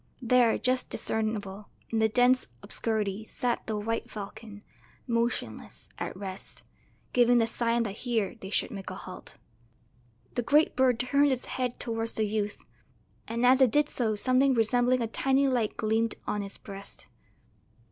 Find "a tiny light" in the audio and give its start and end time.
15.03-15.77